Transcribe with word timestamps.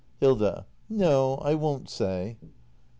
Hilda. 0.19 0.65
No, 0.89 1.35
I 1.43 1.53
won't 1.53 1.87
say. 1.87 2.39